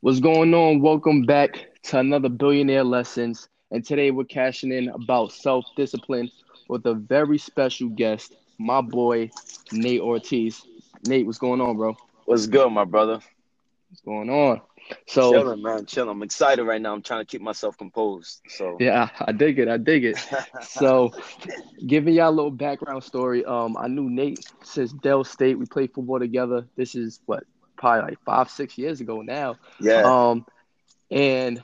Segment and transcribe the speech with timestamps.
[0.00, 0.82] What's going on?
[0.82, 3.48] Welcome back to another Billionaire Lessons.
[3.70, 6.30] And today we're cashing in about self discipline
[6.68, 9.30] with a very special guest, my boy,
[9.72, 10.60] Nate Ortiz.
[11.06, 11.96] Nate, what's going on, bro?
[12.26, 13.20] What's good, my brother?
[13.88, 14.60] What's going on?
[15.06, 16.10] So, chilling, man, chilling.
[16.10, 16.92] I'm excited right now.
[16.92, 18.42] I'm trying to keep myself composed.
[18.48, 19.66] So, yeah, I dig it.
[19.66, 20.18] I dig it.
[20.62, 21.10] so,
[21.86, 23.46] giving y'all a little background story.
[23.46, 25.58] Um, I knew Nate since Del State.
[25.58, 26.66] We played football together.
[26.76, 27.44] This is what
[27.76, 29.56] probably like five, six years ago now.
[29.80, 30.02] Yeah.
[30.02, 30.46] Um,
[31.10, 31.62] and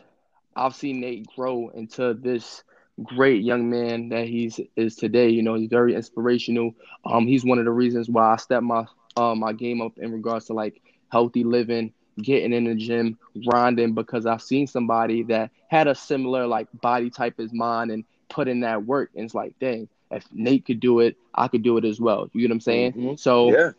[0.54, 2.62] I've seen Nate grow into this
[3.02, 5.28] great young man that he's is today.
[5.30, 6.74] You know, he's very inspirational.
[7.04, 10.12] Um, he's one of the reasons why I stepped my uh, my game up in
[10.12, 10.80] regards to like
[11.10, 16.46] healthy living, getting in the gym, grinding because I've seen somebody that had a similar
[16.46, 19.10] like body type as mine and put in that work.
[19.14, 22.28] And it's like, dang, if Nate could do it, I could do it as well.
[22.32, 22.92] You get what I'm saying?
[22.92, 23.18] Mhm.
[23.18, 23.70] So yeah,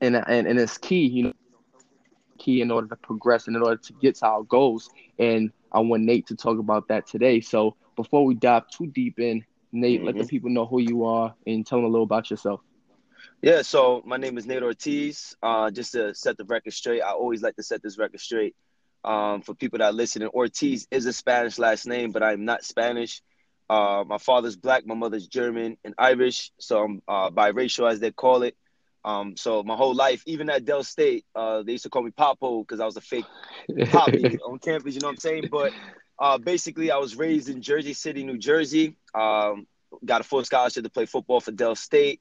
[0.00, 1.32] and and and it's key, you know,
[2.46, 4.88] key in order to progress and in order to get to our goals.
[5.18, 7.40] And I want Nate to talk about that today.
[7.40, 10.28] So before we dive too deep in, Nate, let the Mhm.
[10.28, 12.60] people know who you are and tell them a little about yourself.
[13.42, 13.62] yeah.
[13.62, 15.36] So, my name is Nate Ortiz.
[15.42, 18.54] Uh, just to set the record straight, I always like to set this record straight.
[19.04, 22.64] Um, for people that listen, and Ortiz is a Spanish last name, but I'm not
[22.64, 23.22] Spanish.
[23.68, 28.10] Uh, my father's black, my mother's German and Irish, so I'm uh, biracial, as they
[28.10, 28.56] call it.
[29.06, 32.10] Um, so my whole life, even at Del State, uh, they used to call me
[32.10, 33.24] Popo because I was a fake
[33.90, 35.44] poppy on campus, you know what I'm saying?
[35.48, 35.72] But
[36.18, 38.96] uh, basically, I was raised in Jersey City, New Jersey.
[39.14, 39.68] Um,
[40.04, 42.20] got a full scholarship to play football for Del State,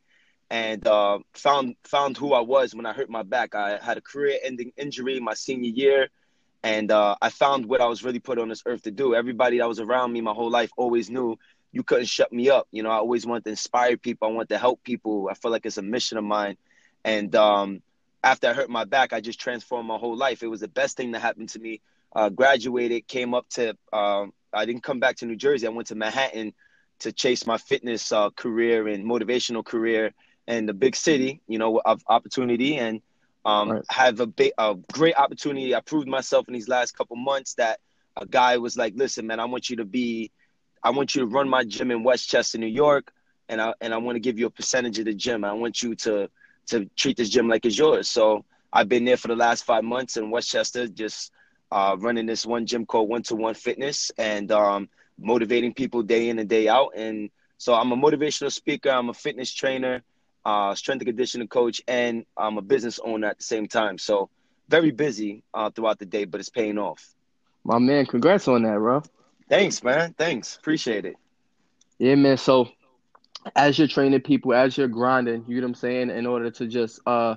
[0.51, 3.55] and uh, found found who I was when I hurt my back.
[3.55, 6.09] I had a career-ending injury my senior year,
[6.61, 9.15] and uh, I found what I was really put on this earth to do.
[9.15, 11.39] Everybody that was around me my whole life always knew
[11.71, 12.67] you couldn't shut me up.
[12.71, 14.27] You know, I always wanted to inspire people.
[14.27, 15.29] I want to help people.
[15.31, 16.57] I feel like it's a mission of mine.
[17.05, 17.81] And um,
[18.23, 20.43] after I hurt my back, I just transformed my whole life.
[20.43, 21.81] It was the best thing that happened to me.
[22.13, 25.67] Uh, graduated, came up to, um, I didn't come back to New Jersey.
[25.67, 26.53] I went to Manhattan
[26.99, 30.13] to chase my fitness uh, career and motivational career
[30.47, 33.01] in the big city, you know, of opportunity and
[33.45, 33.83] um, Right.
[33.89, 35.75] have a, big, a great opportunity.
[35.75, 37.79] I proved myself in these last couple months that
[38.17, 40.31] a guy was like, listen, man, I want you to be,
[40.81, 43.11] I want you to run my gym in Westchester, New York.
[43.49, 45.43] And I, and I want to give you a percentage of the gym.
[45.43, 46.29] I want you to,
[46.67, 48.09] to treat this gym like it's yours.
[48.09, 51.31] So I've been there for the last five months in Westchester, just
[51.71, 56.29] uh, running this one gym called One to One Fitness and um, motivating people day
[56.29, 56.91] in and day out.
[56.95, 58.89] And so I'm a motivational speaker.
[58.89, 60.03] I'm a fitness trainer,
[60.43, 63.97] uh, strength and conditioning coach, and I'm a business owner at the same time.
[63.97, 64.29] So
[64.67, 67.13] very busy uh, throughout the day, but it's paying off.
[67.63, 69.03] My man, congrats on that, bro.
[69.49, 70.13] Thanks, man.
[70.17, 70.55] Thanks.
[70.55, 71.15] Appreciate it.
[71.97, 72.37] Yeah, man.
[72.37, 72.69] So
[73.55, 76.67] as you're training people, as you're grinding, you know what I'm saying, in order to
[76.67, 77.35] just uh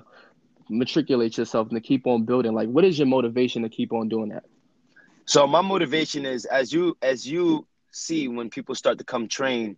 [0.69, 4.07] matriculate yourself and to keep on building, like what is your motivation to keep on
[4.09, 4.43] doing that?
[5.25, 9.77] So my motivation is as you as you see when people start to come train,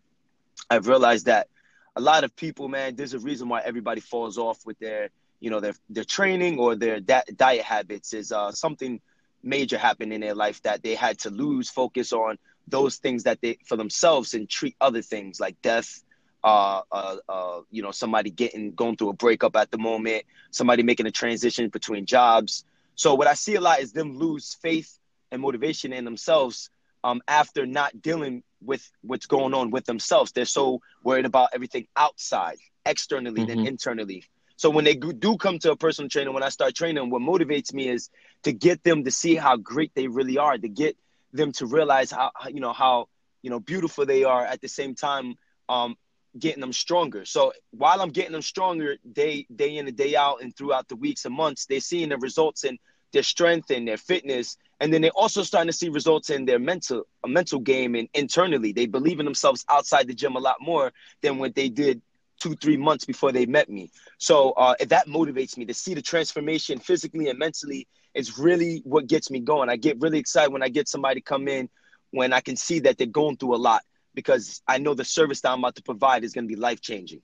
[0.69, 1.47] I've realized that
[1.95, 5.09] a lot of people, man, there's a reason why everybody falls off with their,
[5.39, 9.01] you know, their their training or their diet habits is uh, something
[9.43, 12.37] major happened in their life that they had to lose focus on
[12.67, 16.03] those things that they for themselves and treat other things like death,
[16.43, 20.83] uh, uh, uh, you know, somebody getting going through a breakup at the moment, somebody
[20.83, 22.63] making a transition between jobs.
[22.95, 24.99] So what I see a lot is them lose faith
[25.31, 26.69] and motivation in themselves
[27.03, 30.31] um, after not dealing with what's going on with themselves.
[30.31, 33.63] They're so worried about everything outside, externally than Mhm.
[33.63, 34.23] internally.
[34.55, 37.73] So when they do come to a personal trainer, when I start training, what motivates
[37.73, 38.09] me is
[38.43, 40.97] to get them to see how great they really are, to get
[41.33, 43.07] them to realize how how, you know how
[43.41, 45.35] you know beautiful they are at the same time
[45.69, 45.95] um,
[46.37, 47.25] getting them stronger.
[47.25, 50.95] So while I'm getting them stronger day day in and day out and throughout the
[50.95, 52.77] weeks and months, they're seeing the results in
[53.11, 56.59] their strength and their fitness, and then they're also starting to see results in their
[56.59, 58.71] mental a mental game and internally.
[58.71, 62.01] They believe in themselves outside the gym a lot more than what they did
[62.39, 63.91] two three months before they met me.
[64.17, 67.87] So uh, that motivates me to see the transformation physically and mentally.
[68.13, 69.69] Is really what gets me going.
[69.69, 71.69] I get really excited when I get somebody come in
[72.11, 73.83] when I can see that they're going through a lot
[74.13, 76.81] because I know the service that I'm about to provide is going to be life
[76.81, 77.21] changing.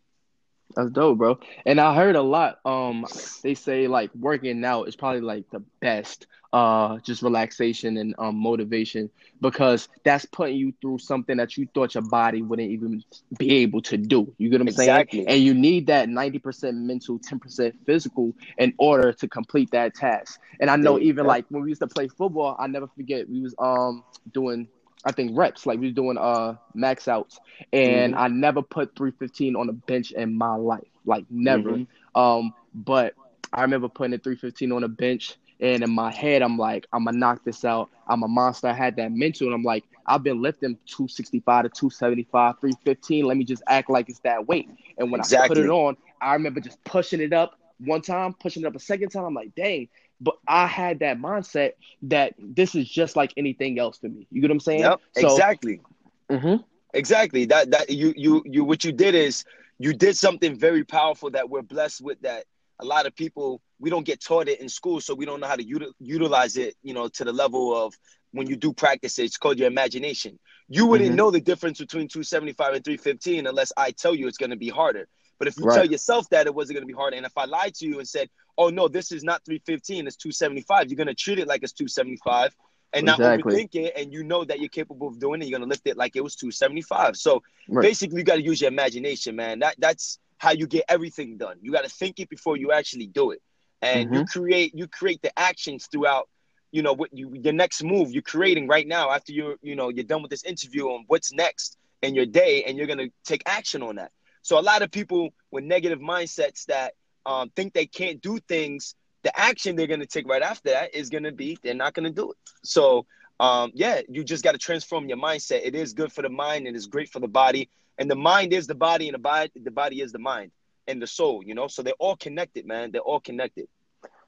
[0.75, 1.37] That's dope, bro.
[1.65, 2.57] And I heard a lot.
[2.65, 3.07] Um,
[3.43, 6.27] they say like working out is probably like the best.
[6.53, 9.09] Uh, just relaxation and um motivation
[9.41, 13.03] because that's putting you through something that you thought your body wouldn't even
[13.37, 14.33] be able to do.
[14.37, 14.69] You get what I'm Exactly.
[14.69, 15.07] saying?
[15.25, 20.39] And you need that 90% mental, 10% physical in order to complete that task.
[20.59, 20.99] And I know Yeah.
[20.99, 24.69] even like when we used to play football, I never forget we was um doing
[25.05, 27.39] I think reps, like we was doing uh max outs,
[27.71, 28.15] and Mhm.
[28.15, 31.79] I never put 315 on a bench in my life, like never.
[31.79, 31.87] Mhm.
[32.15, 33.13] Um, but
[33.53, 37.05] I remember putting a 315 on a bench, And in my head, I'm like, I'm
[37.05, 37.89] gonna knock this out.
[38.07, 38.67] I'm a monster.
[38.67, 43.25] I had that mental, and I'm like, I've been lifting 265 to 275, 315.
[43.25, 44.69] Let me just act like it's that weight.
[44.97, 45.21] And when exactly.
[45.21, 48.75] I put it on, I remember just pushing it up one time, pushing it up
[48.75, 49.25] a second time.
[49.25, 49.89] I'm like, dang.
[50.19, 54.27] But I had that mindset that this is just like anything else to me.
[54.31, 54.79] You get what I'm saying?
[54.79, 55.81] Yep, so, exactly.
[56.29, 56.63] Mm-hmm.
[56.93, 57.45] Exactly.
[57.45, 59.45] That that you you you what you did is
[59.77, 62.45] you did something very powerful that we're blessed with that
[62.79, 65.47] a lot of people we don't get taught it in school so we don't know
[65.47, 67.93] how to util- utilize it you know to the level of
[68.31, 70.37] when you do practice it it's called your imagination
[70.67, 71.17] you wouldn't mm-hmm.
[71.17, 74.69] know the difference between 275 and 315 unless i tell you it's going to be
[74.69, 75.07] harder
[75.39, 75.75] but if you right.
[75.75, 77.13] tell yourself that it wasn't going to be hard.
[77.13, 80.15] and if i lied to you and said oh no this is not 315 it's
[80.15, 82.55] 275 you're going to treat it like it's 275
[82.93, 85.67] and not overthink it and you know that you're capable of doing it you're going
[85.67, 87.81] to lift it like it was 275 so right.
[87.83, 91.57] basically you got to use your imagination man that that's how you get everything done.
[91.61, 93.41] You got to think it before you actually do it,
[93.81, 94.19] and mm-hmm.
[94.19, 96.29] you create you create the actions throughout.
[96.71, 99.89] You know what you your next move you're creating right now after you're you know
[99.89, 103.41] you're done with this interview on what's next in your day, and you're gonna take
[103.45, 104.11] action on that.
[104.47, 106.93] So a lot of people with negative mindsets that
[107.25, 111.09] um, think they can't do things, the action they're gonna take right after that is
[111.09, 112.37] gonna be they're not gonna do it.
[112.63, 113.05] So
[113.41, 115.65] um, yeah, you just got to transform your mindset.
[115.65, 117.69] It is good for the mind and it's great for the body.
[117.97, 120.51] And the mind is the body and the body the body is the mind
[120.87, 121.67] and the soul you know?
[121.67, 122.93] So they're all connected man.
[122.93, 123.67] They're all connected.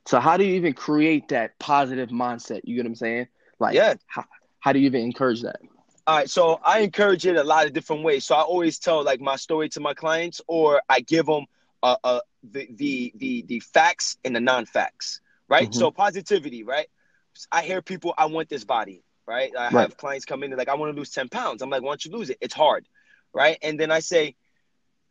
[0.06, 2.60] So how do you even create that positive mindset?
[2.66, 3.27] You get what i'm saying?
[3.57, 3.94] Like yeah.
[4.07, 4.25] how,
[4.60, 5.62] how do you even encourage that
[6.10, 9.04] all right so i encourage it a lot of different ways so i always tell
[9.04, 11.46] like my story to my clients or i give them
[11.84, 12.20] uh, uh
[12.52, 15.80] the, the the the facts and the non-facts right mm-hmm.
[15.80, 16.88] so positivity right
[17.52, 19.72] i hear people i want this body right i right.
[19.72, 21.90] have clients come in and like i want to lose 10 pounds i'm like why
[21.90, 22.86] don't you lose it it's hard
[23.34, 23.58] right?
[23.62, 24.36] And then I say,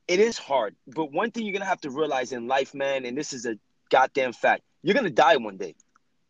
[0.06, 3.17] it is hard, but one thing you're gonna have to realize in life, man, and
[3.17, 3.59] this is a
[3.91, 5.75] goddamn fact, you're gonna die one day.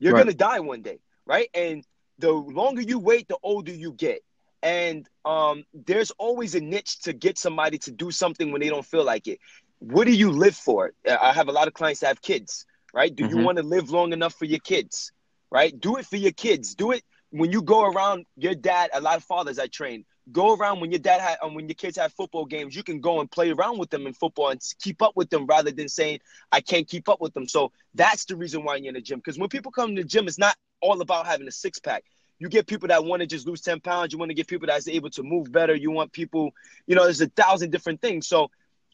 [0.00, 0.21] You're right.
[0.21, 1.49] gonna die one day, right?
[1.55, 1.85] And
[2.19, 4.23] the longer you wait, the older you get.
[4.62, 8.84] And um, there's always a niche to get somebody to do something when they don't
[8.84, 9.38] feel like it.
[9.78, 10.93] What do you live for?
[11.08, 13.14] I have a lot of clients that have kids, right?
[13.14, 13.38] Do mm-hmm.
[13.38, 15.12] you want to live long enough for your kids,
[15.50, 15.78] right?
[15.78, 16.75] Do it for your kids.
[16.75, 18.90] Do it when you go around your dad.
[18.93, 21.75] A lot of fathers I train go around when your dad had um, when your
[21.75, 24.61] kids have football games you can go and play around with them in football and
[24.81, 26.19] keep up with them rather than saying
[26.52, 29.19] i can't keep up with them so that's the reason why you're in the gym
[29.19, 32.04] because when people come to the gym it's not all about having a six-pack
[32.38, 34.67] you get people that want to just lose 10 pounds you want to get people
[34.67, 36.52] that's able to move better you want people
[36.87, 38.50] you know there's a thousand different things so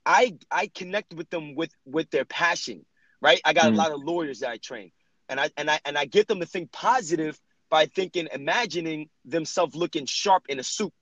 [0.06, 2.84] i i connect with them with with their passion
[3.20, 3.74] right i got mm.
[3.74, 4.90] a lot of lawyers that i train
[5.28, 9.74] and i and i and i get them to think positive by thinking imagining themselves
[9.74, 10.92] looking sharp in a suit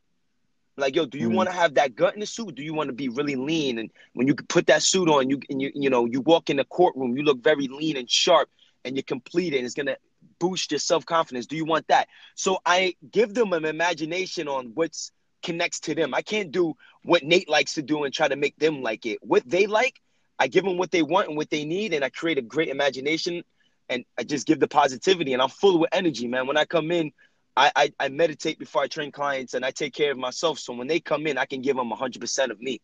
[0.77, 2.55] like, yo, do you mm want to have that gut in the suit?
[2.55, 3.79] Do you want to be really lean?
[3.79, 6.57] And when you put that suit on, you and you you know you walk in
[6.57, 8.49] the courtroom, you look very lean and sharp,
[8.85, 9.97] and you're complete, and it's gonna
[10.43, 11.47] boost your self confidence.
[11.47, 12.09] Do you want that?
[12.35, 15.13] So I give them an imagination on what's
[15.43, 16.15] connects to them.
[16.15, 16.75] I can't do
[17.05, 19.19] what Nate likes to do and try to make them like it.
[19.23, 20.01] What they like,
[20.41, 22.69] I give them what they want and what they need, and I create a great
[22.69, 23.45] imagination,
[23.89, 26.49] and I just give the positivity, and I'm full with energy, man.
[26.49, 27.13] When I come in
[27.57, 30.59] I, I, I meditate before I train clients and I take care of myself.
[30.59, 32.81] So when they come in, I can give them 100% of me.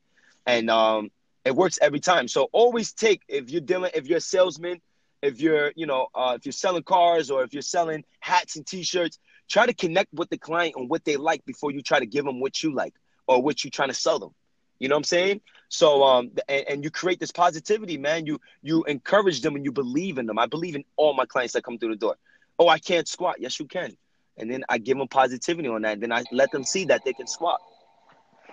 [0.47, 1.11] And um,
[1.45, 2.29] it works every time.
[2.29, 4.81] So always take, if you're dealing, if you're a salesman,
[5.23, 8.67] if you're, you know, uh, if you're selling cars or if you're selling hats and
[8.67, 12.07] t-shirts, try to connect with the client on what they like before you try to
[12.07, 12.95] give them what you like
[13.27, 14.31] or what you're trying to sell them.
[14.79, 15.41] You know what I'm saying?
[15.71, 18.27] So um and, and, you create this positivity, man.
[18.27, 20.39] You you encourage them and you believe in them.
[20.39, 22.17] I believe in all my clients that come through the door.
[22.61, 23.37] Oh, I can't squat.
[23.41, 23.97] Yes, you can
[24.39, 26.01] and then I give them positivity on that.
[26.01, 27.61] Then I let them see that they can squat.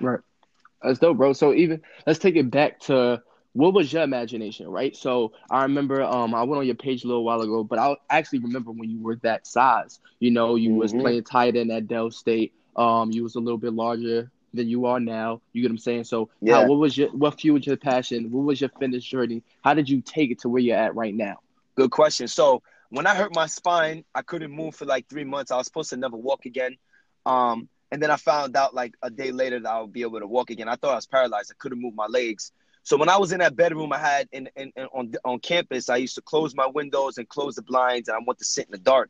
[0.02, 0.20] Right.
[0.82, 1.34] That's dope, bro.
[1.34, 3.22] So even let's take it back to
[3.56, 4.96] what was your imagination, right?
[4.96, 7.96] So I remember um I went on your page a little while ago, but I
[8.10, 10.00] actually remember when you were that size.
[10.20, 10.78] You know, you mm-hmm.
[10.78, 12.54] was playing tight end at Del State.
[12.76, 15.42] Um, you was a little bit larger than you are now.
[15.54, 16.04] You get what I'm saying?
[16.04, 16.62] So yeah.
[16.62, 18.30] How, what was your what fueled your passion?
[18.30, 19.42] What was your fitness journey?
[19.64, 21.40] How did you take it to where you're at right now?
[21.76, 22.28] Good question.
[22.28, 25.52] So when I hurt my spine, I couldn't move for like three months.
[25.52, 26.78] I was supposed to never walk again.
[27.26, 30.20] Um, and then I found out like a day later that I would be able
[30.20, 30.68] to walk again.
[30.68, 31.52] I thought I was paralyzed.
[31.52, 32.52] I couldn't move my legs.
[32.86, 35.90] So when I was in that bedroom I had in, in, in on on campus,
[35.90, 38.68] I used to close my windows and close the blinds, and I went to sit
[38.68, 39.10] in the dark.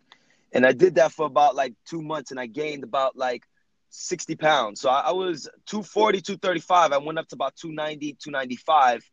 [0.54, 3.44] And I did that for about like two months, and I gained about like
[3.90, 4.80] 60 pounds.
[4.80, 6.94] So I, I was 240, 235.
[6.94, 9.04] I went up to about 290, 295.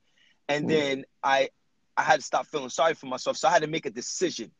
[0.49, 0.69] And mm.
[0.69, 1.50] then I
[1.97, 3.37] I had to stop feeling sorry for myself.
[3.37, 4.52] So I had to make a decision.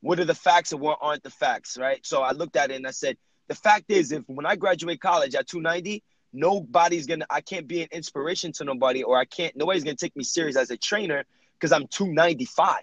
[0.00, 2.04] What are the facts and what aren't the facts, right?
[2.06, 3.18] So I looked at it and I said,
[3.48, 6.02] the fact is, if when I graduate college at 290,
[6.32, 10.16] nobody's gonna, I can't be an inspiration to nobody, or I can't, nobody's gonna take
[10.16, 11.24] me serious as a trainer
[11.54, 12.78] because I'm 295.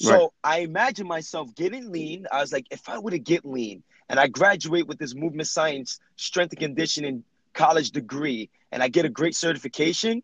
[0.00, 0.28] So right.
[0.42, 2.26] I imagine myself getting lean.
[2.30, 5.48] I was like, if I were to get lean and I graduate with this movement
[5.48, 10.22] science, strength and conditioning college degree, and I get a great certification,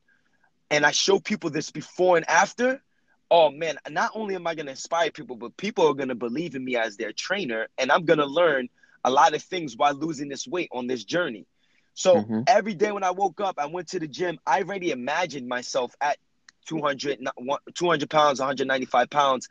[0.71, 2.83] and I show people this before and after,
[3.31, 6.65] oh man, not only am I to inspire people, but people are to believe in
[6.65, 8.69] me as their trainer, and I'm to learn
[9.05, 11.47] a lot of things while losing this weight on this journey.
[11.95, 12.41] So mm-hmm.
[12.47, 14.39] every day when I woke up, I went to the gym.
[14.47, 16.19] I already imagined myself at
[16.67, 17.27] 200,
[17.75, 19.49] 200 pounds, 195 pounds,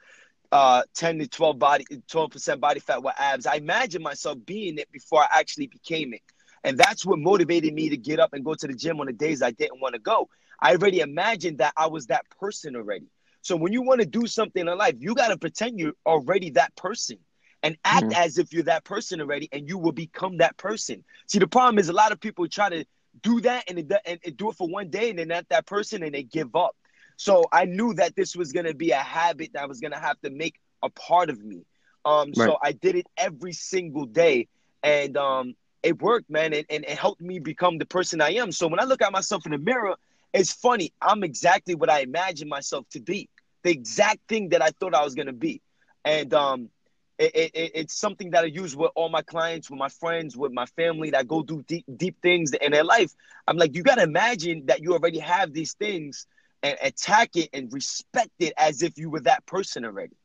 [0.51, 3.45] uh, 10 to 12 body, 12% body fat with abs.
[3.45, 6.21] I imagined myself being it before I actually became it.
[6.63, 9.13] And that's what motivated me to get up and go to the gym on the
[9.13, 10.29] days I didn't want to go.
[10.59, 13.07] I already imagined that I was that person already.
[13.41, 16.51] So when you want to do something in life, you got to pretend you're already
[16.51, 17.17] that person
[17.63, 18.21] and act mm-hmm.
[18.21, 21.03] as if you're that person already and you will become that person.
[21.27, 22.85] See, the problem is a lot of people try to
[23.21, 25.65] do that and, it, and, and do it for one day and then not that
[25.65, 26.75] person and they give up.
[27.17, 29.91] So I knew that this was going to be a habit that I was going
[29.91, 31.65] to have to make a part of me.
[32.05, 32.47] Um, right.
[32.47, 34.47] So I did it every single day.
[34.81, 38.51] And um, it worked, man, and, and it helped me become the person I am.
[38.51, 39.95] So when I look at myself in the mirror,
[40.33, 40.93] it's funny.
[41.01, 43.29] I'm exactly what I imagined myself to be,
[43.63, 45.61] the exact thing that I thought I was gonna be,
[46.05, 46.69] and um,
[47.19, 50.53] it, it, it's something that I use with all my clients, with my friends, with
[50.53, 53.13] my family that go do deep deep things in their life.
[53.47, 56.25] I'm like, you gotta imagine that you already have these things
[56.63, 60.15] and attack it and respect it as if you were that person already.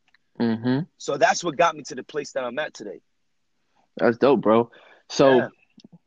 [0.41, 0.81] Mm-hmm.
[0.99, 3.01] So that's what got me to the place that I'm at today.
[3.97, 4.71] That's dope, bro.
[5.09, 5.49] So, yeah.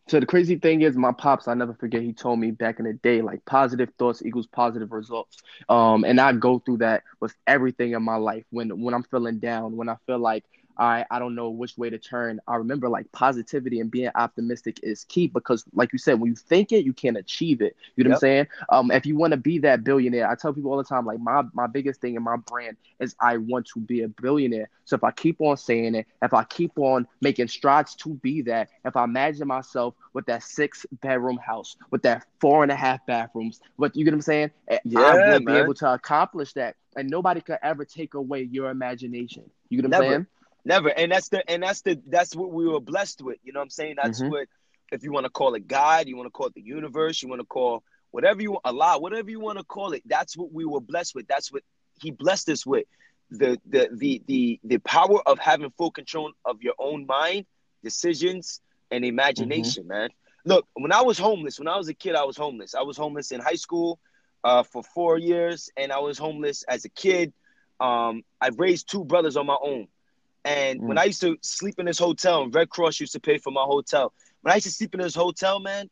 [0.10, 2.01] so the crazy thing is, my pops, I never forget.
[2.01, 5.38] He told me back in the day, like positive thoughts equals positive results.
[5.70, 8.44] Um, and I go through that with everything in my life.
[8.50, 10.44] When when I'm feeling down, when I feel like
[10.80, 12.40] I I don't know which way to turn.
[12.48, 16.36] I remember like positivity and being optimistic is key because, like you said, when you
[16.36, 17.76] think it, you can't achieve it.
[17.96, 18.16] You know yep.
[18.16, 18.48] what I'm saying?
[18.70, 21.20] Um, if you want to be that billionaire, I tell people all the time, like
[21.20, 24.70] my my biggest thing in my brand is I want to be a billionaire.
[24.86, 28.42] So if I keep on saying it, if I keep on making strides to be
[28.44, 32.76] that, if I imagine myself with that six bedroom house, with that four and a
[32.76, 34.52] half bathrooms, what you get what I'm saying?
[34.86, 35.46] Yeah, I will man.
[35.46, 36.76] be able to accomplish that.
[36.96, 39.44] And nobody could ever take away your imagination.
[39.70, 40.28] You get what I'm saying?
[40.68, 40.90] Never.
[40.90, 43.38] And that's the and that's the that's what we were blessed with.
[43.42, 43.96] You know what I'm saying?
[44.04, 44.32] That's mm-hmm.
[44.32, 44.48] what
[44.92, 47.30] if you want to call it God, you want to call it the universe, you
[47.30, 50.04] want to call whatever you Allah, whatever you want to call it.
[50.06, 51.26] That's what we were blessed with.
[51.28, 51.64] That's what
[52.02, 52.86] He blessed us with.
[53.30, 57.46] The the the the the power of having full control of your own mind,
[57.82, 58.60] decisions,
[58.92, 60.00] and imagination, mm-hmm.
[60.00, 60.10] man.
[60.44, 62.76] Look, when I was homeless, when I was a kid, I was homeless.
[62.76, 64.00] I was homeless in high school
[64.44, 67.32] uh, for four years, and I was homeless as a kid.
[67.80, 69.88] Um, I raised two brothers on my own.
[70.48, 70.84] And mm.
[70.86, 73.51] when I used to sleep in this hotel, and Red Cross used to pay for
[73.51, 74.13] my hotel.
[74.42, 75.89] When I used to sleep in this hotel, man,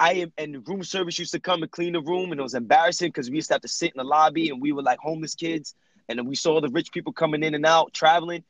[0.00, 2.54] I am and room service used to come and clean the room, and it was
[2.54, 4.98] embarrassing because we used to have to sit in the lobby, and we were like
[4.98, 5.76] homeless kids,
[6.08, 8.42] and then we saw the rich people coming in and out traveling.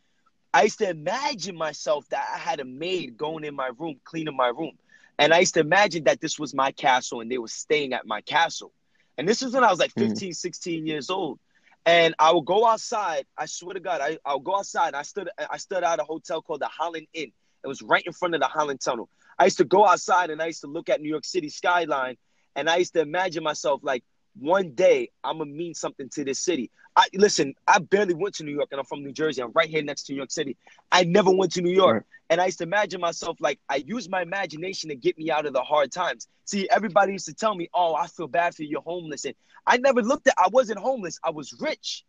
[0.55, 4.37] I used to imagine myself that I had a maid going in my room, cleaning
[4.37, 4.79] my room.
[5.19, 8.07] And I used to imagine that this was my castle and they were staying at
[8.07, 8.73] my castle.
[9.19, 10.09] And this was when I was like mm.
[10.09, 10.37] 15, mm.
[10.37, 11.39] 16 years old.
[11.87, 13.27] And I would go outside.
[13.37, 14.95] I swear to God, I, I'll go outside.
[14.95, 17.31] I stood I stood at a hotel called the Holland Inn.
[17.63, 19.09] It was right in front of the Holland Tunnel.
[19.39, 22.17] I used to go outside and I used to look at New York City skyline,
[22.55, 24.05] and I used to imagine myself like
[24.39, 26.71] one day I'm gonna mean something to this city.
[26.97, 29.43] I listen, I barely went to New York and I'm from New Jersey.
[29.43, 30.57] I'm right here next to New York City.
[30.93, 31.95] I never went to New York.
[31.95, 32.03] Right.
[32.31, 35.45] And I used to imagine myself like I use my imagination to get me out
[35.45, 36.29] of the hard times.
[36.45, 39.25] See, everybody used to tell me, Oh, I feel bad for you, you're homeless.
[39.25, 39.35] And
[39.67, 42.05] I never looked at I wasn't homeless, I was rich.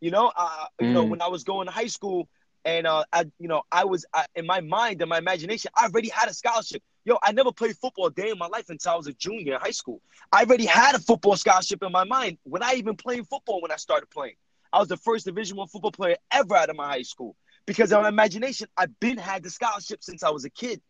[0.00, 0.86] You know, uh, mm.
[0.86, 1.10] you know, mm.
[1.10, 2.28] when I was going to high school
[2.64, 5.86] and uh, I, you know, I was I, in my mind and my imagination, I
[5.86, 6.82] already had a scholarship.
[7.08, 9.54] Yo, I never played football a day in my life until I was a junior
[9.54, 10.02] in high school.
[10.30, 13.72] I already had a football scholarship in my mind when I even playing football when
[13.72, 14.34] I started playing.
[14.74, 17.34] I was the first Division One football player ever out of my high school
[17.64, 18.68] because in my imagination.
[18.76, 20.82] I've been had the scholarship since I was a kid.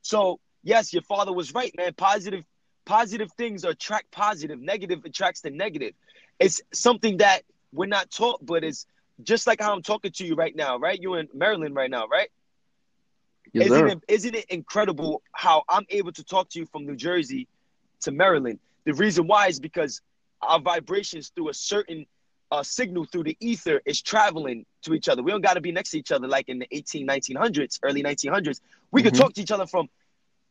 [0.00, 1.92] So yes, your father was right, man.
[1.92, 2.42] Positive,
[2.86, 4.58] positive things attract positive.
[4.58, 5.92] Negative attracts the negative.
[6.40, 7.42] It's something that
[7.72, 8.86] we're not taught, but it's
[9.22, 10.98] just like how I'm talking to you right now, right?
[10.98, 12.30] You're in Maryland right now, right?
[13.56, 16.96] Yes, isn't it isn't it incredible how I'm able to talk to you from New
[16.96, 17.48] Jersey
[18.00, 18.58] to Maryland?
[18.84, 20.00] The reason why is because
[20.42, 22.06] our vibrations through a certain
[22.50, 25.22] uh, signal through the ether is traveling to each other.
[25.22, 28.02] We don't got to be next to each other like in the 18, 1900s, early
[28.02, 28.60] 1900s.
[28.90, 29.08] We mm-hmm.
[29.08, 29.88] could talk to each other from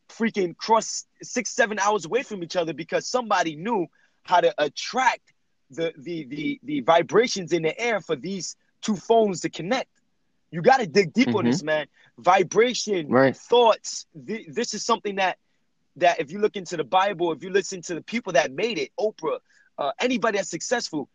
[0.08, 3.86] freaking cross six, seven hours away from each other because somebody knew
[4.22, 5.32] how to attract
[5.70, 9.90] the the the the vibrations in the air for these two phones to connect.
[10.50, 11.36] You got to dig deep mm-hmm.
[11.38, 11.66] on this, mm-hmm.
[11.66, 11.86] man.
[12.18, 13.36] Vibration, right.
[13.36, 14.06] thoughts.
[14.26, 15.38] Th- this is something that
[15.96, 18.78] that if you look into the Bible, if you listen to the people that made
[18.78, 19.38] it, Oprah,
[19.78, 21.08] uh, anybody that's successful,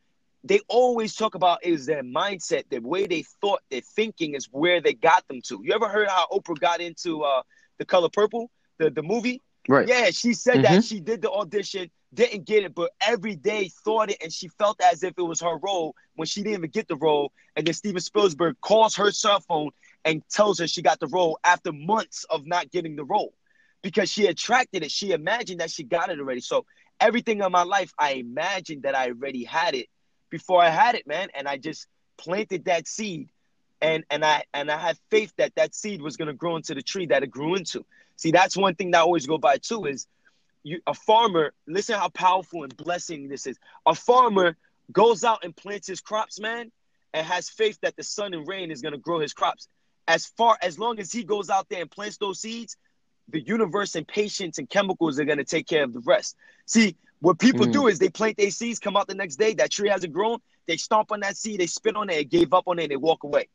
[0.44, 4.82] they always talk about is their mindset, the way they thought, their thinking is where
[4.82, 5.62] they got them to.
[5.64, 7.44] You ever heard how Oprah got into uh,
[7.78, 9.42] the color purple, the, the movie?
[9.68, 9.88] Right.
[9.88, 10.64] Yeah, she said Mhm.
[10.64, 14.48] that she did the audition, didn't get it, but every day thought it, and she
[14.48, 17.32] felt as if it was her role when she didn't even get the role.
[17.56, 19.72] And then Steven Spielberg calls her cell phone
[20.04, 23.34] and tells her she got the role after months of not getting the role
[23.82, 24.92] because she attracted it.
[24.92, 26.42] She imagined that she got it already.
[26.42, 26.66] So
[27.00, 29.88] everything in my life, I imagined that I already had it
[30.30, 31.30] before I had it, man.
[31.34, 31.88] And I just
[32.18, 33.30] planted that seed,
[33.82, 36.82] and and I and I had faith that that seed was gonna grow into the
[36.82, 37.86] tree that it grew into.
[38.18, 40.08] See, that's one thing that I always go by too is
[40.64, 41.54] you a farmer.
[41.68, 43.58] Listen how powerful and blessing this is.
[43.86, 44.58] A farmer
[44.92, 46.72] goes out and plants his crops, man,
[47.14, 49.68] and has faith that the sun and rain is gonna grow his crops.
[50.08, 52.78] As far as long as he goes out there and plants those seeds,
[53.30, 56.36] the universe and patience and chemicals are gonna take care of the rest.
[56.66, 57.74] See, what people Mm.
[57.74, 60.40] do is they plant their seeds, come out the next day, that tree hasn't grown,
[60.66, 62.92] they stomp on that seed, they spit on it, they gave up on it, and
[62.92, 63.48] they walk away.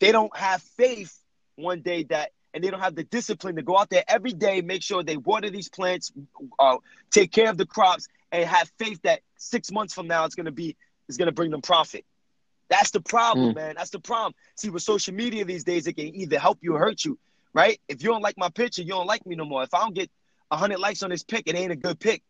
[0.00, 1.18] They don't have faith
[1.56, 4.62] one day that, and they don't have the discipline to go out there every day,
[4.62, 6.12] make sure they water these plants,
[6.58, 6.78] uh,
[7.10, 10.52] take care of the crops, and have faith that six months from now it's gonna
[10.52, 10.76] be,
[11.08, 12.04] it's gonna bring them profit.
[12.70, 13.56] That's the problem, Mm.
[13.56, 13.74] man.
[13.76, 14.34] That's the problem.
[14.56, 17.18] See, with social media these days, it can either help you or hurt you,
[17.52, 17.80] right?
[17.88, 19.62] If you don't like my picture, you don't like me no more.
[19.62, 20.10] If I don't get
[20.52, 22.22] hundred likes on this pic, it ain't a good pic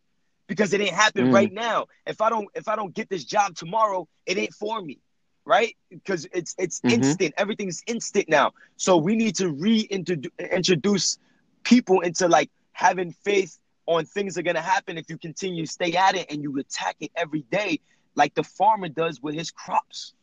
[0.47, 1.35] because it ain't happening Mm.
[1.35, 1.87] right now.
[2.07, 4.99] If I don't, if I don't get this job tomorrow, it ain't for me,
[5.45, 5.77] right?
[5.91, 6.89] Because it's it's Mhm.
[6.89, 7.35] instant.
[7.37, 8.53] Everything's instant now.
[8.77, 11.19] So we need to reintroduce
[11.65, 15.93] people into like having faith on things are gonna happen if you continue to stay
[15.95, 17.81] at it and you attack it every day,
[18.15, 20.15] like the farmer does with his crops.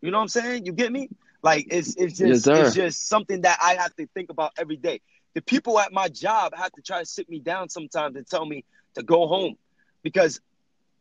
[0.00, 0.66] You know what I'm saying?
[0.66, 1.08] You get me?
[1.42, 2.54] Like it's it's just sir.
[2.54, 5.00] it's just something that I have to think about every day.
[5.34, 8.44] The people at my job have to try to sit me down sometimes and tell
[8.46, 9.56] me to go home
[10.02, 10.40] because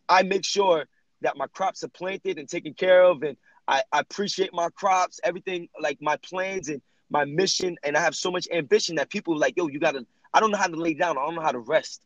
[0.09, 0.85] I make sure
[1.23, 3.35] that my crops are planted and taken care of and
[3.67, 8.15] I, I appreciate my crops, everything like my plans and my mission, and I have
[8.15, 10.75] so much ambition that people are like, yo, you gotta I don't know how to
[10.75, 12.01] lay down, I don't know how to rest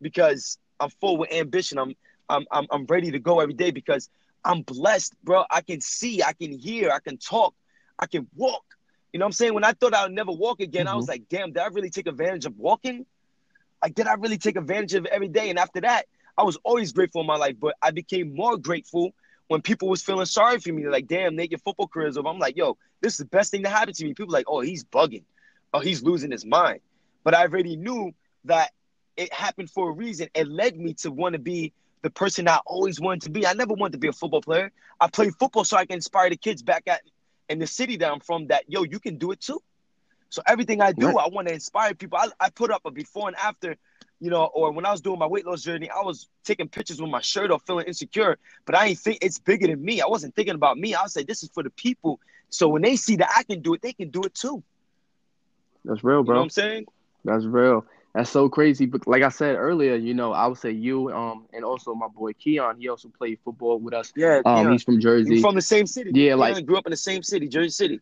[0.00, 1.78] because I'm full with ambition.
[1.78, 1.94] I'm
[2.28, 4.08] I'm I'm, I'm ready to go every day because
[4.44, 5.44] I'm blessed, bro.
[5.50, 7.54] I can see, I can hear, I can talk,
[7.98, 8.64] I can walk.
[9.12, 9.54] You know what I'm saying?
[9.54, 11.12] When I thought I would never walk again, I was mm-hmm.
[11.12, 13.06] like, damn, did I really take advantage of walking?
[13.82, 15.50] Like, did I really take advantage of every day?
[15.50, 19.14] And after that, I was always grateful in my life, but I became more grateful
[19.48, 20.82] when people was feeling sorry for me.
[20.82, 22.28] They're like, damn, Nate, your football career is over.
[22.28, 24.14] I'm like, yo, this is the best thing that happened to me.
[24.14, 25.24] People like, oh, he's bugging.
[25.74, 26.80] Oh, he's losing his mind.
[27.24, 28.12] But I already knew
[28.44, 28.72] that
[29.16, 30.28] it happened for a reason.
[30.34, 33.46] It led me to want to be the person I always wanted to be.
[33.46, 34.72] I never wanted to be a football player.
[35.00, 37.02] I played football so I can inspire the kids back at
[37.48, 39.60] in the city that I'm from that, yo, you can do it too.
[40.30, 41.16] So everything I do, Right.
[41.18, 42.18] I want to inspire people.
[42.18, 43.76] I, I put up a before and after,
[44.22, 47.02] you know, or when I was doing my weight loss journey, I was taking pictures
[47.02, 48.38] with my shirt off, feeling insecure.
[48.64, 50.00] But I ain't think it's bigger than me.
[50.00, 50.94] I wasn't thinking about me.
[50.94, 52.20] I like, this is for the people.
[52.48, 54.62] So when they see that I can do it, they can do it too.
[55.84, 56.36] That's real, You know bro.
[56.36, 56.86] what I'm saying?
[57.24, 57.84] That's real.
[58.14, 58.86] That's so crazy.
[58.86, 62.06] But like I said earlier, you know, I would say you, um, and also my
[62.06, 62.76] boy Keon.
[62.78, 64.12] He also played football with us.
[64.14, 64.40] Yeah.
[64.44, 64.72] Um, yeah.
[64.72, 65.34] he's from Jersey.
[65.34, 66.12] You're from the same city.
[66.14, 68.00] Yeah, Yeah, like- grew up in the same city, Jersey City.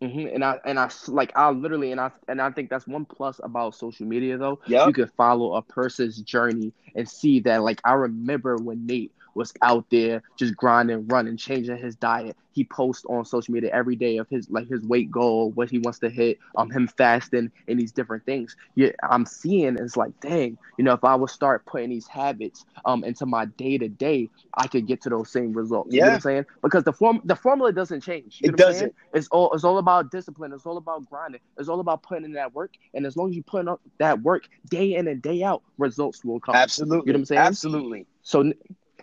[0.00, 3.04] Hmm And I and I like I literally and I and I think that's one
[3.04, 4.60] plus about social media though.
[4.66, 4.84] Yep.
[4.84, 7.62] You can follow a person's journey and see that.
[7.62, 12.36] Like I remember when Nate was out there just grinding, running, changing his diet.
[12.52, 15.78] He posts on social media every day of his like his weight goal, what he
[15.78, 18.56] wants to hit, um, him fasting and these different things.
[18.76, 22.64] Yeah, I'm seeing it's like, dang, you know, if I would start putting these habits
[22.84, 25.96] um into my day to day, I could get to those same results.
[25.96, 26.18] You know what Yeah.
[26.18, 26.46] I'm saying?
[26.62, 28.40] Because the form the formula doesn't change.
[28.40, 28.94] You It know what I'm doesn't.
[29.12, 30.52] It's all it's all about discipline.
[30.52, 31.40] It's all about grinding.
[31.58, 32.72] It's all about putting in that work.
[32.94, 36.24] And as long as you put in that work day in and day out, results
[36.24, 36.62] will come.
[36.62, 37.04] Absolutely.
[37.04, 37.58] You know what I'm saying?
[37.58, 38.06] Absolutely.
[38.22, 38.52] So,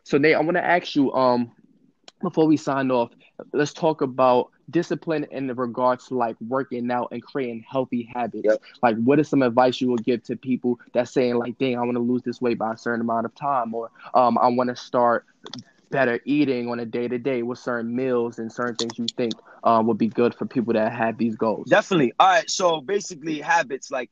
[0.07, 1.51] so Nate, I want to ask you, um,
[2.21, 3.11] before we sign off,
[3.51, 8.45] let's talk about discipline in regards to like working out and creating healthy habits.
[8.45, 8.61] Yep.
[8.81, 11.81] Like, what is some advice you would give to people that's saying like, "Dang, I
[11.81, 14.69] want to lose this weight by a certain amount of time," or um, "I want
[14.69, 15.25] to start
[15.91, 19.35] better eating on a day to day with certain meals and certain things you think
[19.63, 22.13] um, would be good for people that have these goals." Definitely.
[22.19, 22.49] All right.
[22.49, 24.09] So basically, habits like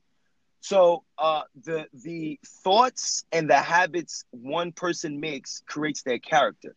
[0.69, 6.75] so uh the the thoughts and the habits one person makes creates their character,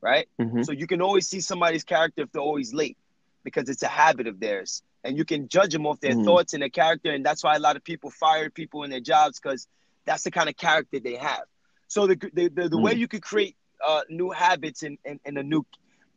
[0.00, 0.26] right?
[0.38, 0.64] Mhm.
[0.64, 2.98] So you can always see somebody's character if they're always late
[3.44, 4.82] because it's a habit of theirs.
[5.04, 6.24] And you can judge them off their Mhm.
[6.24, 7.10] thoughts and their character.
[7.12, 9.66] And that's why a lot of people fire people in their jobs because
[10.04, 11.44] that's the kind of character they have.
[11.88, 15.38] So the the, the, the way you could create uh, new habits and, and, and
[15.38, 15.64] a new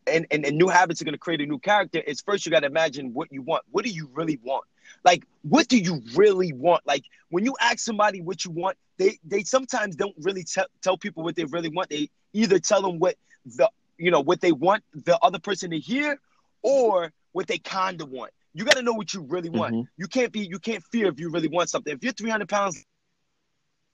[0.07, 2.51] and, and, and new habits are going to create a new character is first you
[2.51, 3.63] got to imagine what you want.
[3.71, 4.65] What do you really want?
[5.03, 6.85] Like, what do you really want?
[6.85, 10.97] Like, when you ask somebody what you want, they they sometimes don't really tell tell
[10.97, 11.89] people what they really want.
[11.89, 15.79] They either tell them what the you know what they want the other person to
[15.79, 16.19] hear
[16.61, 18.31] or what they kind of want.
[18.53, 19.73] You got to know what you really want.
[19.73, 19.83] Mm-hmm.
[19.97, 21.93] You can't be you can't fear if you really want something.
[21.93, 22.85] If you're 300 pounds,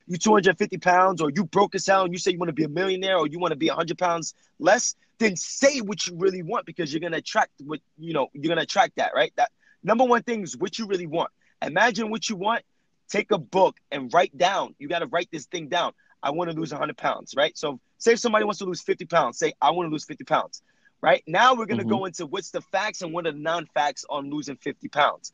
[0.07, 2.69] you 250 pounds, or you broke hell and you say you want to be a
[2.69, 6.65] millionaire or you want to be 100 pounds less, then say what you really want
[6.65, 8.27] because you're gonna attract what you know.
[8.33, 9.31] You're gonna attract that, right?
[9.35, 9.51] That
[9.83, 11.31] number one thing is what you really want.
[11.61, 12.63] Imagine what you want.
[13.09, 14.75] Take a book and write down.
[14.79, 15.93] You got to write this thing down.
[16.21, 17.57] I want to lose 100 pounds, right?
[17.57, 20.23] So, say if somebody wants to lose 50 pounds, say I want to lose 50
[20.23, 20.61] pounds,
[21.01, 21.23] right?
[21.27, 21.89] Now we're gonna mm-hmm.
[21.89, 25.31] go into what's the facts and what are the non-facts on losing 50 pounds.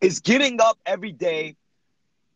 [0.00, 1.56] Is getting up every day.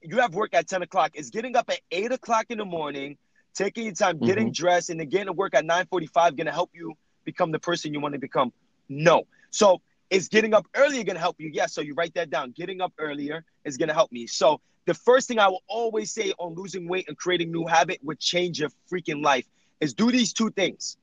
[0.02, 1.12] You have work at 10 o'clock.
[1.14, 3.18] Is getting up at 8 o'clock in the morning,
[3.54, 4.52] taking your time, getting mm-hmm.
[4.52, 6.94] dressed, and then getting to work at 9:45 gonna help you
[7.24, 8.52] become the person you want to become?
[8.88, 9.24] No.
[9.50, 11.50] So is getting up earlier going to help you?
[11.52, 11.72] Yes.
[11.72, 12.52] So you write that down.
[12.52, 14.26] Getting up earlier is going to help me.
[14.26, 18.00] So the first thing I will always say on losing weight and creating new habit
[18.02, 19.46] would change your freaking life
[19.80, 20.96] is do these two things.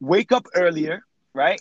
[0.00, 1.60] Wake up earlier, right?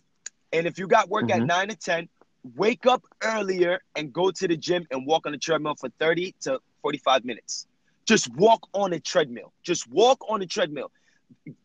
[0.51, 1.41] And if you got work mm-hmm.
[1.41, 2.09] at 9 to 10,
[2.55, 6.35] wake up earlier and go to the gym and walk on the treadmill for 30
[6.41, 7.67] to 45 minutes.
[8.05, 9.53] Just walk on a treadmill.
[9.63, 10.91] Just walk on a treadmill.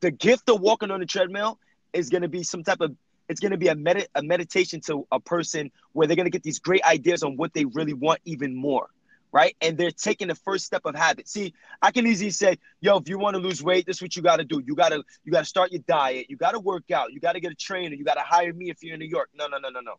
[0.01, 1.59] The gift of walking on a treadmill
[1.93, 2.95] is going to be some type of
[3.29, 6.31] it's going to be a, med- a meditation to a person where they're going to
[6.31, 8.89] get these great ideas on what they really want even more
[9.31, 9.55] right?
[9.61, 11.29] And they're taking the first step of habit.
[11.29, 14.17] See i can easily say yo if you want to lose weight this is what
[14.17, 14.63] you got to do.
[14.65, 16.31] You got to you got to start your diet.
[16.31, 17.13] You got to work out.
[17.13, 17.95] You got to get a trainer.
[17.95, 19.29] You got to hire me if you're in new york.
[19.35, 19.95] No no no no no.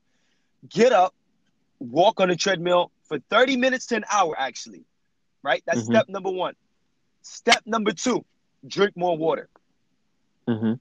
[0.68, 1.14] Get up
[1.78, 4.84] walk on a treadmill for 30 minutes to an hour actually
[5.44, 5.64] right?
[5.66, 5.94] That's mm-hmm.
[5.94, 6.56] step number one.
[7.22, 8.26] Step number two
[8.68, 9.48] drink more water.
[10.48, 10.74] Mm-hmm.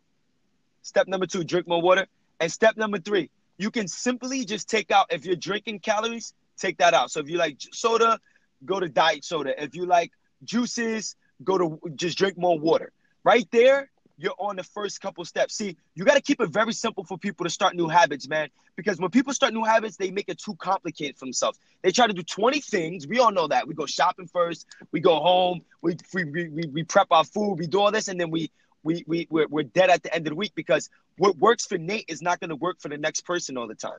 [0.81, 2.07] step number two drink more water
[2.41, 6.79] and step number three, you can simply just take out, if you're drinking calories, take
[6.79, 7.11] that out.
[7.11, 8.21] So if you like soda,
[8.65, 9.61] go to diet soda.
[9.63, 10.13] If you like
[10.45, 12.93] juices, go to just drink more water.
[13.25, 15.55] Right there, you're on the first couple steps.
[15.55, 18.49] See, you got to keep it very simple for people to start new habits, man.
[18.75, 21.59] Because when people start new habits, they make it too complicated for themselves.
[21.83, 23.07] They try to do 20 things.
[23.07, 23.67] We all know that.
[23.67, 27.67] We go shopping first, we go home, we, we, we, we prep our food, we
[27.67, 28.51] do all this, and then we
[28.83, 31.79] we we we're, we're dead at the end of the week because what works for
[31.79, 33.97] Nate is not going to work for the next person all the time.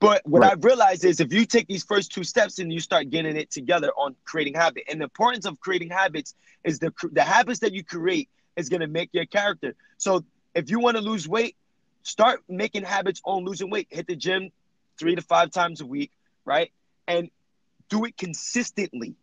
[0.00, 0.52] But what right.
[0.52, 3.50] I've realized is if you take these first two steps and you start getting it
[3.50, 6.34] together on creating habit, and the importance of creating habits
[6.64, 9.74] is the the habits that you create is going to make your character.
[9.98, 11.56] So if you want to lose weight,
[12.02, 13.88] start making habits on losing weight.
[13.90, 14.50] Hit the gym
[14.98, 16.12] three to five times a week,
[16.44, 16.70] right?
[17.06, 17.30] And
[17.88, 19.14] do it consistently.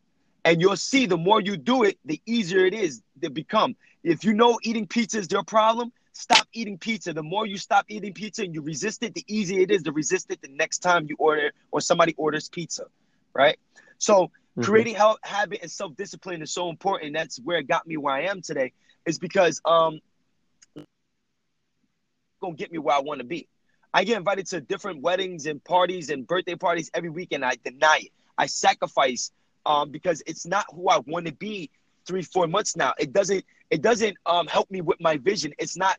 [0.43, 3.75] And you'll see the more you do it, the easier it is to become.
[4.03, 7.13] If you know eating pizza is your problem, stop eating pizza.
[7.13, 9.91] The more you stop eating pizza and you resist it, the easier it is to
[9.91, 12.85] resist it the next time you order or somebody orders pizza,
[13.33, 13.59] right?
[13.99, 14.63] So mm-hmm.
[14.63, 17.13] creating health habit and self discipline is so important.
[17.13, 18.73] That's where it got me where I am today.
[19.05, 19.99] Is because um,
[22.41, 23.47] gonna get me where I want to be.
[23.93, 27.57] I get invited to different weddings and parties and birthday parties every week, and I
[27.63, 28.11] deny it.
[28.37, 29.31] I sacrifice
[29.65, 31.69] um, because it's not who I want to be
[32.05, 32.93] three, four months now.
[32.99, 35.53] It doesn't it doesn't um, help me with my vision.
[35.57, 35.97] It's not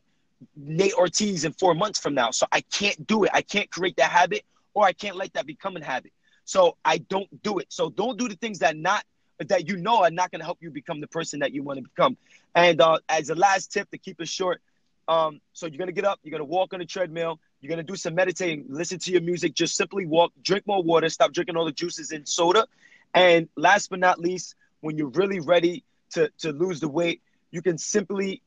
[0.55, 2.31] Nate Ortiz in four months from now.
[2.31, 3.31] So I can't do it.
[3.33, 6.11] I can't create that habit or I can't let that become a habit.
[6.45, 7.67] So I don't do it.
[7.69, 9.03] So don't do the things that not
[9.39, 11.77] that you know are not going to help you become the person that you want
[11.77, 12.17] to become.
[12.53, 14.61] And uh, as a last tip to keep it short,
[15.07, 17.95] um, so you're gonna get up, you're gonna walk on the treadmill, you're gonna do
[17.95, 21.65] some meditating, listen to your music, just simply walk, drink more water, stop drinking all
[21.65, 22.65] the juices and soda.
[23.13, 27.21] And last but not least, when you're really ready to, to lose the weight,
[27.51, 28.41] you can simply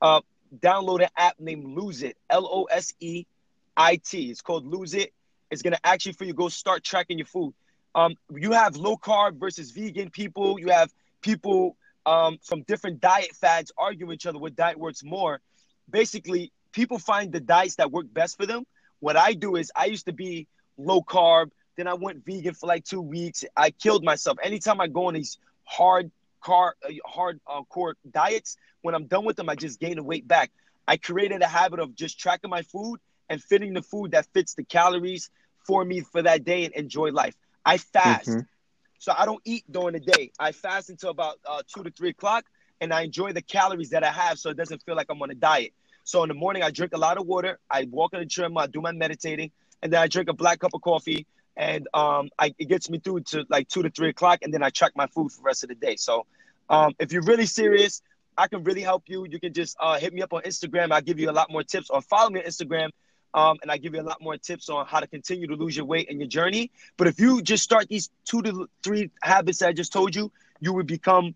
[0.00, 0.20] uh,
[0.58, 3.26] download an app named Lose It, L O S E
[3.76, 4.30] I T.
[4.30, 5.12] It's called Lose It.
[5.50, 7.54] It's gonna actually for you go start tracking your food.
[7.94, 10.58] Um, you have low carb versus vegan people.
[10.58, 15.40] You have people um, from different diet fads arguing each other what diet works more.
[15.88, 18.66] Basically, people find the diets that work best for them.
[19.00, 22.66] What I do is I used to be low carb, then I went vegan for
[22.66, 23.44] like two weeks.
[23.56, 24.38] I killed myself.
[24.42, 26.10] Anytime I go on these hard
[26.46, 28.56] car uh, hard uh, core diets.
[28.82, 30.52] When I'm done with them, I just gain the weight back.
[30.86, 34.54] I created a habit of just tracking my food and fitting the food that fits
[34.54, 35.28] the calories
[35.66, 37.34] for me for that day and enjoy life.
[37.64, 38.28] I fast.
[38.28, 38.40] Mm-hmm.
[38.98, 40.30] So I don't eat during the day.
[40.38, 42.44] I fast until about uh, two to three o'clock,
[42.80, 45.30] and I enjoy the calories that I have, so it doesn't feel like I'm on
[45.30, 45.72] a diet.
[46.04, 47.58] So in the morning, I drink a lot of water.
[47.68, 48.56] I walk in the gym.
[48.56, 49.50] I do my meditating,
[49.82, 52.98] and then I drink a black cup of coffee and um, I, it gets me
[52.98, 55.44] through to like two to three o'clock, and then I track my food for the
[55.44, 55.96] rest of the day.
[55.96, 56.26] So,
[56.68, 58.02] um, if you're really serious,
[58.36, 59.26] I can really help you.
[59.28, 60.92] You can just uh, hit me up on Instagram.
[60.92, 62.90] I'll give you a lot more tips, or follow me on Instagram,
[63.34, 65.76] um, and I give you a lot more tips on how to continue to lose
[65.76, 66.70] your weight in your journey.
[66.96, 70.30] But if you just start these two to three habits that I just told you,
[70.60, 71.34] you would become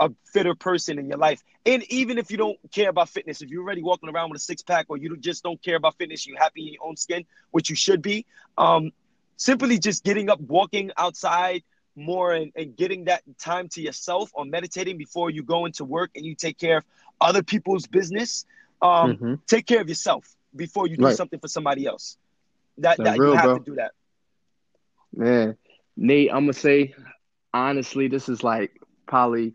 [0.00, 1.42] a fitter person in your life.
[1.66, 4.44] And even if you don't care about fitness, if you're already walking around with a
[4.44, 7.24] six pack or you just don't care about fitness, you're happy in your own skin,
[7.50, 8.24] which you should be.
[8.56, 8.92] Um,
[9.38, 11.62] simply just getting up, walking outside
[11.96, 16.10] more and, and getting that time to yourself or meditating before you go into work
[16.14, 16.84] and you take care of
[17.20, 18.44] other people's business.
[18.82, 19.34] Um, mm-hmm.
[19.46, 21.16] Take care of yourself before you do right.
[21.16, 22.18] something for somebody else.
[22.78, 23.58] That, that real, you have bro.
[23.58, 23.92] to do that.
[25.14, 25.56] Man,
[25.96, 26.94] Nate, I'm gonna say
[27.52, 29.54] honestly, this is like probably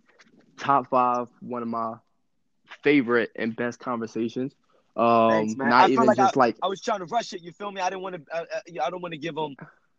[0.57, 1.95] top five, one of my
[2.83, 4.53] favorite and best conversations.
[4.95, 5.55] Um, Thanks.
[5.55, 7.41] Not even like just I, like I was trying to rush it.
[7.41, 7.81] You feel me?
[7.81, 8.35] I didn't want to.
[8.35, 8.45] Uh
[8.83, 9.55] I don't want to give them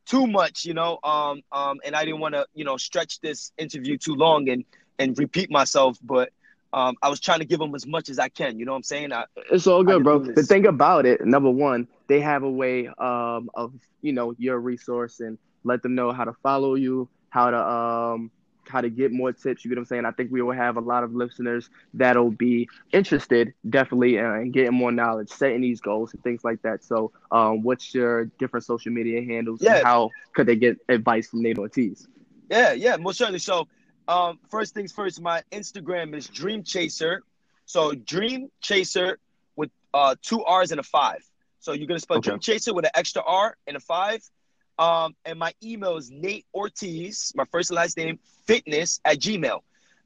[0.07, 0.99] too much, you know.
[1.03, 4.65] Um, um, and I didn't want to, you know, stretch this interview too long and
[4.99, 5.99] and repeat myself.
[6.03, 6.31] But
[6.73, 8.59] um, I was trying to give them as much as I can.
[8.59, 9.13] You know what I'm saying?
[9.13, 10.19] I, it's all good, bro.
[10.19, 14.59] The thing about it, number one, they have a way um, of you know your
[14.59, 18.31] resource and let them know how to follow you, how to um,
[18.69, 19.65] how to get more tips.
[19.65, 20.05] You get what I'm saying?
[20.05, 24.75] I think we will have a lot of listeners that'll be interested, definitely, in getting
[24.75, 26.85] more knowledge, setting these goals and things like that.
[26.85, 29.61] So, um, what's your different social media handles?
[29.63, 29.83] Yeah.
[29.83, 32.09] how could they get advice from Nate Ortiz?
[32.51, 33.39] Yeah, yeah, most certainly.
[33.39, 33.69] So,
[34.09, 37.23] um, first things first, my Instagram is Dream Chaser.
[37.67, 39.19] So, Dream Chaser
[39.57, 41.23] with uh, two R's and a five.
[41.61, 42.31] So, you're gonna spell okay.
[42.31, 44.21] Dream Chaser with an extra R and a five.
[44.79, 49.61] Um, and my email is Nate Ortiz, my first and last name, fitness at Gmail.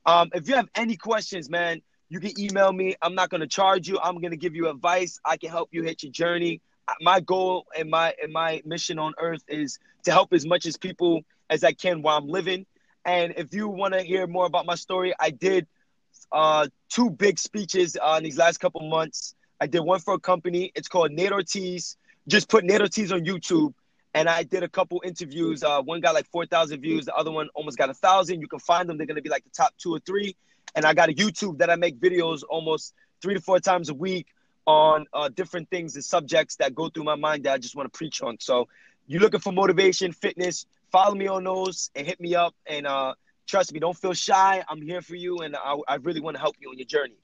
[0.07, 2.96] Um, if you have any questions, man, you can email me.
[3.02, 3.98] I'm not going to charge you.
[4.02, 5.20] I'm going to give you advice.
[5.24, 6.61] I can help you hit your journey.
[7.00, 10.78] My goal and my and my mission on earth is to help as much as
[10.78, 12.64] people as I can while I'm living.
[13.04, 15.66] And if you want to hear more about my story, I did
[16.33, 19.35] uh, two big speeches uh, in these last couple months.
[19.61, 20.72] I did one for a company.
[20.74, 21.96] It's called Nate Ortiz.
[22.26, 23.74] Just put Nate Ortiz on YouTube
[24.18, 25.62] and I did a couple interviews.
[25.62, 28.40] Uh, one got like 4,000 views, the other one almost got a thousand.
[28.40, 30.35] You can find them; they're gonna be like the top two or three.
[30.74, 33.94] And I got a YouTube that I make videos almost three to four times a
[33.94, 34.26] week
[34.66, 37.90] on uh, different things and subjects that go through my mind that I just want
[37.90, 38.37] to preach on.
[38.40, 38.68] So,
[39.07, 40.66] you're looking for motivation, fitness?
[40.90, 42.54] Follow me on those and hit me up.
[42.66, 43.14] And uh,
[43.46, 44.62] trust me, don't feel shy.
[44.68, 47.16] I'm here for you, and I, I really want to help you on your journey.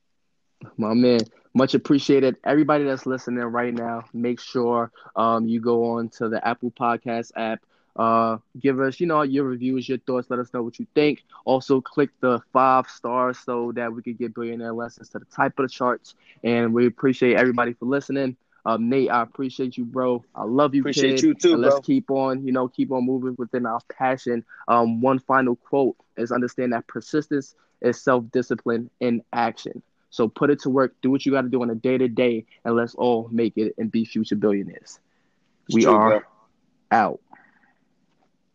[0.78, 1.20] My man,
[1.54, 2.36] much appreciated.
[2.44, 7.32] Everybody that's listening right now, make sure um, you go on to the Apple Podcast
[7.36, 7.62] app.
[7.96, 10.28] Uh, give us, you know, your reviews, your thoughts.
[10.28, 11.22] Let us know what you think.
[11.44, 15.58] Also, click the five stars so that we could get billionaire lessons to the type
[15.60, 16.14] of the charts.
[16.42, 18.36] And we appreciate everybody for listening.
[18.66, 20.24] Um, Nate, I appreciate you, bro.
[20.34, 21.22] I love you, appreciate kid.
[21.22, 21.70] you too, and bro.
[21.70, 24.44] Let's keep on, you know, keep on moving within our passion.
[24.66, 29.82] Um, one final quote is understand that persistence is self-discipline in action.
[30.14, 32.06] So put it to work, do what you got to do on a day to
[32.06, 35.00] day, and let's all make it and be future billionaires.
[35.66, 36.20] It's we true, are bro.
[36.92, 37.20] out.